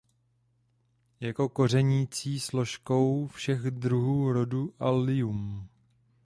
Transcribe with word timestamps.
Jsou 1.19 1.47
kořenící 1.49 2.39
složkou 2.39 3.27
všech 3.27 3.61
druhů 3.63 4.33
rodu 4.33 4.73
allium. 4.79 5.67